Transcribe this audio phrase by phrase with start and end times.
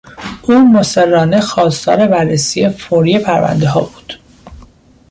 [0.43, 4.13] او مصرانه خواستار بررسی فوری پروندهها بود.